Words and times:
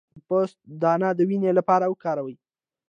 د 0.15 0.17
پسته 0.27 0.59
دانه 0.81 1.09
د 1.17 1.19
وینې 1.29 1.51
لپاره 1.59 1.85
وکاروئ 1.87 2.35